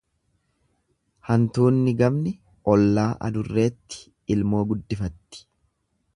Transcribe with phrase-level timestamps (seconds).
[1.27, 2.33] Hantuunni gamni
[2.77, 4.01] ollaa adurreetti
[4.37, 5.47] ilmoo guddifatti.